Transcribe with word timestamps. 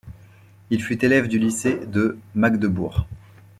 Il 0.71 0.81
fut 0.81 1.05
élève 1.05 1.27
du 1.27 1.37
lycée 1.37 1.79
de 1.85 2.17
Magdebourg. 2.33 3.05